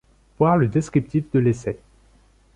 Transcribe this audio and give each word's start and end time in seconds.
Voir 0.39 0.57
le 0.57 0.67
descriptif 0.67 1.29
de 1.31 1.37
l’essai. 1.37 1.77